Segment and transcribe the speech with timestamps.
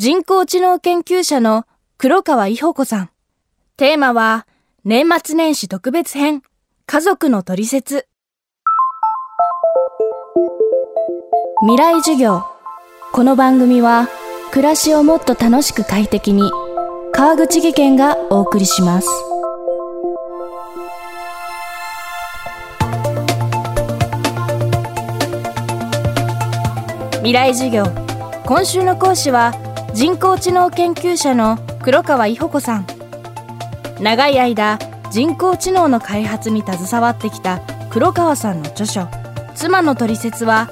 [0.00, 1.64] 人工知能研究者の
[1.96, 3.10] 黒川伊保子さん。
[3.76, 4.46] テーマは、
[4.84, 6.42] 年末年始特別編、
[6.86, 8.06] 家族の取説。
[11.62, 12.44] 未来授業。
[13.10, 14.06] この番組は、
[14.52, 16.48] 暮らしをもっと楽しく快適に、
[17.10, 19.08] 川口義賢がお送りします。
[27.16, 27.82] 未来授業。
[28.46, 29.52] 今週の講師は、
[29.98, 32.86] 人工知能研究者の黒川伊保子さん。
[33.98, 34.78] 長い間
[35.10, 39.08] 人工知能の開発に携わってきた黒川さんの著書
[39.56, 40.70] 「妻のトリセツ」は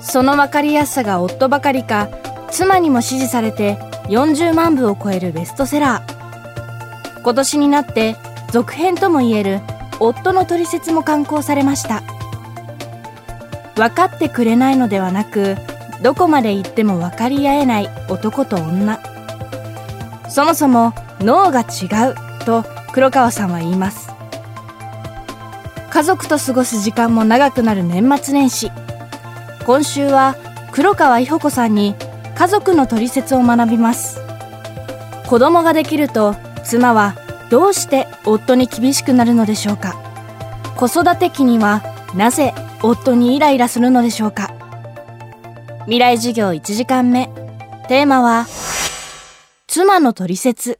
[0.00, 2.08] その分かりやすさが夫ばかりか
[2.52, 3.78] 妻にも支持されて
[4.10, 7.22] 40万部を超えるベストセラー。
[7.24, 8.14] 今年になって
[8.52, 9.60] 続編ともいえる
[9.98, 12.04] 「夫のトリセツ」も刊行されました。
[13.74, 15.56] 分かってくれないのではなく
[16.02, 19.00] どこまで行っても分かり合えない男と女。
[20.28, 24.10] そもそも脳が違うと黒川さんは言います。
[25.90, 28.70] 家族と過ごす時間も長くなる年末年始。
[29.66, 30.36] 今週は
[30.70, 31.94] 黒川伊保子さんに
[32.36, 34.20] 家族の取説を学びます。
[35.26, 37.16] 子供ができると妻は
[37.50, 39.96] どうして夫に厳しくなるのでしょうか。
[40.76, 41.82] 子育て期には
[42.14, 44.54] なぜ夫にイライラするのでしょうか。
[45.88, 47.30] 未来授業1時間目。
[47.88, 48.46] テーマは、
[49.66, 50.78] 妻の取説。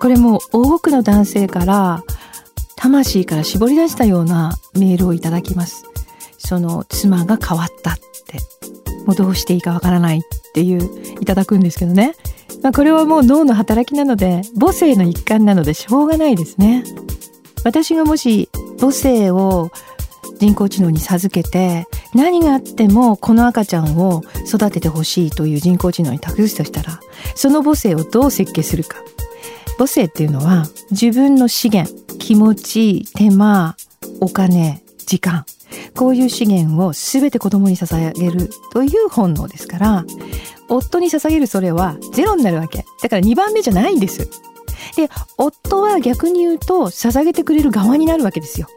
[0.00, 2.04] これも多くの男性から
[2.76, 5.82] 魂から絞り出したようなメールをいただきます。
[6.38, 7.96] その妻が変わったっ
[8.28, 8.38] て、
[9.06, 10.20] もうどうしていいかわからないっ
[10.54, 10.88] ていう
[11.20, 12.14] いただくんですけどね。
[12.66, 16.82] まあ、これはもう脳の働きなので母性の一環なのでしょうがないですね。
[17.62, 18.48] 私がもし
[18.80, 19.70] 母性を
[20.40, 26.98] 人工知能に授けて何があってもこの赤ちゃんを育ててほしいという人工知能に託すとしたら
[27.36, 28.96] その母性をどう設計するか。
[29.78, 33.76] 母性っていうのは自分の資源気持ち手間
[34.20, 35.46] お金時間。
[35.94, 40.04] こういう資源を全て子供に捧げるという本能ですから
[40.68, 42.84] 夫に捧げるそれはゼロになるわけ。
[43.02, 44.28] だから2番目じゃないんです。
[44.96, 48.68] で、夫は逆に言うと捧げてくれる側になるわけですよ。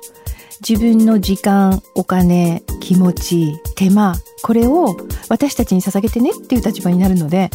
[0.68, 4.98] 自分の時間、お金、気持ち、手間、これを
[5.30, 7.50] 私たちに捧げてねっていう立場になるので、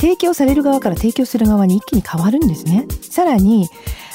[0.00, 2.86] 提供される側から提供する側に一気に変わるんですね。
[3.02, 3.68] さらに、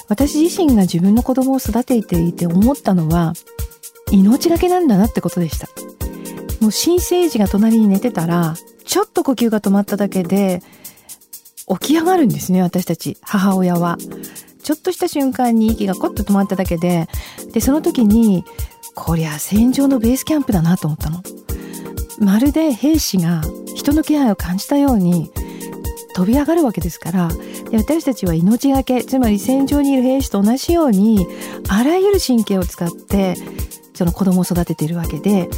[0.10, 3.34] 私自身が自分の子供を育てていて思ったのは、
[4.12, 5.70] 命がけなんだなってことでした。
[6.60, 8.56] もう新生児が隣に寝てたら、
[8.86, 10.62] ちょっと呼吸が止まっただけで
[11.68, 13.98] 起き上がるんですね私たち母親は。
[14.64, 17.10] ちょっとした瞬間に息がコッと止まっただけで
[17.52, 18.46] でその時に
[18.96, 21.22] こりゃ戦場のベースキャンプだなと思ったの。
[22.20, 23.42] まるで兵士が
[23.76, 25.32] 人の気配を感じたように
[26.14, 27.30] 飛び上がるわけですから
[27.70, 31.28] で私たちは命がけつまり戦場にいる兵士と同じように
[31.68, 33.36] あらゆる神経を使って
[33.94, 35.50] その子供を育てているわけで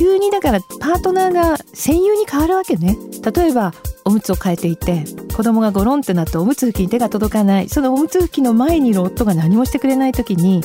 [0.00, 2.96] 急にだからパートナーが戦友に変わるわけね。
[3.34, 3.74] 例えば
[4.06, 5.04] おむつを変えていて
[5.36, 7.68] 子供がゴロンってなっておむつ拭きに手が届かない。
[7.68, 10.62] そのおむつ拭きの前にいる夫が何もしてくれない時に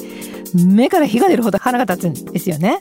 [0.54, 2.80] 目から火が出るほど腹が立つんですよね。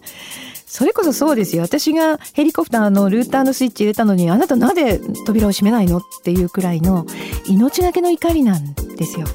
[0.65, 1.63] それこそそうですよ。
[1.65, 5.99] 私がヘリコプターのルーターのスイッチ入れたのにあなたなぜ扉を閉めないの？
[5.99, 7.05] っていうくらいの
[7.47, 9.27] 命がけの怒りなんですよ。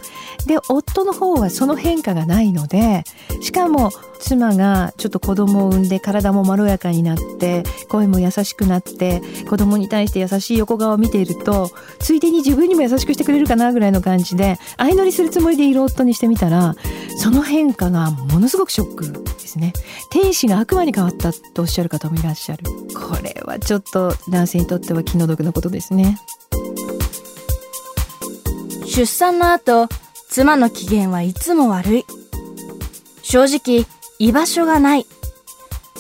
[0.50, 3.04] で夫の方はその変化がないので
[3.40, 16.76] しかも妻がちょっと子供を産んで体もまろやかになって声も優しくなって子供に対して優しい横顔を見ているとついでに自分にも優しくしてくれるかなぐらいの感じで相乗りするつもりでいる夫にしてみたら
[17.20, 19.74] その変化がものすごくショックですね。
[20.10, 22.64] 天使が悪魔に変わったとおっしゃる方もいらっしゃる。
[22.96, 26.18] これはちょっと男性にとっては気の毒なことですね。
[28.88, 29.88] 出産の後
[30.30, 32.06] 妻の機嫌はいつも悪い。
[33.24, 33.88] 正直、
[34.20, 35.08] 居場所がない。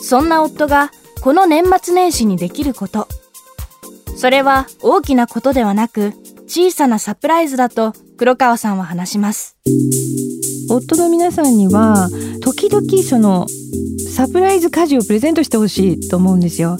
[0.01, 0.91] そんな夫が
[1.21, 3.07] この年末年始にできること。
[4.15, 6.13] それは大きなことではなく、
[6.47, 9.57] 小さなサプライズだと黒川さんは話します。
[10.69, 12.09] 夫の皆さんには、
[12.41, 13.47] 時々その、
[14.15, 16.77] サプライズ家事をプレゼントしてほしいと思うんですよ。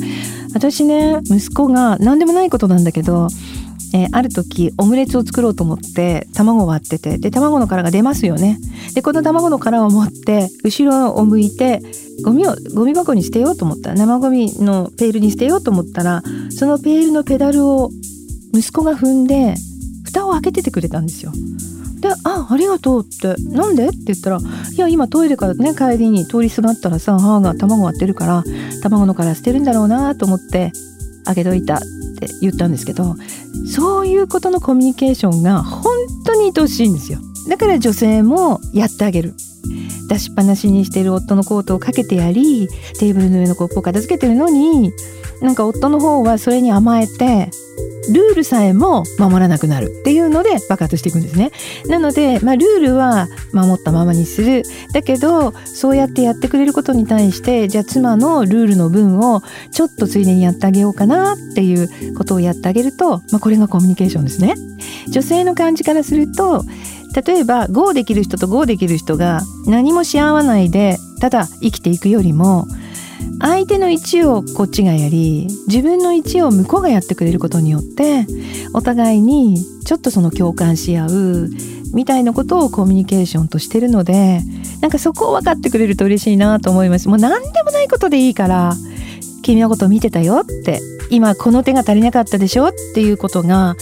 [0.54, 3.28] 私ね、息子が何でもないことなんだけど、
[3.94, 8.60] えー、ある時オムレツを作ろうと思って卵を割っててで卵の殻が出ますよね。
[8.94, 11.82] でこの卵の殻を持って後ろを向いて
[12.24, 13.94] ゴミをゴミ箱に捨てようと思った。
[13.94, 17.90] 生ゴミのペールに捨てようと思ったらそのペールのペダルを
[18.54, 19.56] 息子が踏んで
[20.04, 21.32] 蓋を開けててくれたんですよ。
[22.00, 24.42] で「あありがとう」って「なんで?」って言ったら「い
[24.78, 28.44] や今トイレからね帰りに通りすがったらさ母が卵割ってるから
[28.82, 30.72] 卵の殻捨てるんだろうなと思って
[31.26, 31.82] あげといた」
[32.26, 33.16] って言ったんですけど
[33.74, 35.94] そういうことのコミュニケーションが本
[36.26, 37.20] 当に愛しいんですよ。
[37.48, 39.34] だから女性もやってあげる。
[40.08, 42.68] 出しっぱなしにしている夫のコートをかけてやり
[43.00, 44.92] テーブルの上のコップを片付けてるのに
[45.42, 47.52] なんか夫の方はそれに甘えて
[48.14, 51.52] ルールさえも守らなくなるっていうので爆発していくんですね。
[51.88, 54.64] なので、まあ、ルールは守ったままにする。
[54.94, 59.42] だけど、そうやってやってくれることに対して、じゃあ妻のルールの分を
[59.72, 64.56] ちょっとついでにやってあげようかなっていうことをやってあげると、まあ、これがコミュニケーションですね。
[65.10, 66.64] 女性の感じからすると、
[67.26, 72.68] 例えば GO できる人と GO できる人が何もし合わないでただ生きていくよりも
[73.42, 78.26] 相手の1をこっちがやり自分の1を向こうがやってくれることによって
[78.74, 81.50] お互いにちょっとその共感し合う
[81.94, 84.42] みたいなことをコミュニケーションとしてるので
[84.82, 87.10] なんかそこを分かってくれると嬉しいなと思います。
[87.10, 88.74] もう何でもないことでいいから
[89.42, 90.80] 君のこと見てたよって
[91.10, 93.76] 今この手が足りなかったでしょっていうことが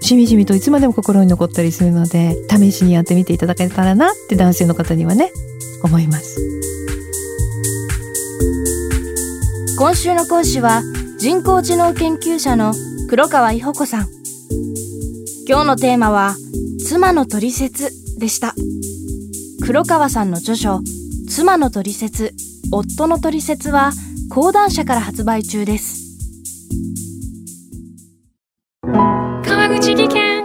[0.00, 5.30] しみじみといつまでも心に残ったりするので試しにやってみていただけたらなって男性の方にはね
[5.82, 6.59] 思います。
[9.80, 10.82] 今週の講師は
[11.18, 12.74] 人工知能研究者の
[13.08, 14.08] 黒川伊保子さん。
[15.48, 16.34] 今日のテーマは
[16.86, 18.54] 妻の取説でした。
[19.64, 20.80] 黒川さんの著書
[21.30, 22.34] 妻の取説
[22.70, 23.92] 夫の取説は
[24.28, 26.18] 講談社から発売中です。
[29.80, 30.44] 口技研。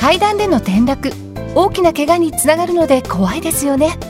[0.00, 1.12] 階段での転落
[1.54, 4.09] 大きな怪我につながるので怖いですよね